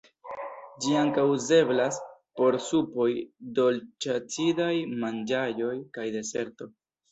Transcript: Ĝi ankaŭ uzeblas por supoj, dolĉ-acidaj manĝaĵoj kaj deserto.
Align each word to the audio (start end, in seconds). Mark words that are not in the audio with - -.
Ĝi 0.85 0.95
ankaŭ 1.01 1.25
uzeblas 1.33 1.99
por 2.41 2.57
supoj, 2.69 3.07
dolĉ-acidaj 3.61 4.73
manĝaĵoj 5.05 5.73
kaj 6.01 6.11
deserto. 6.19 6.73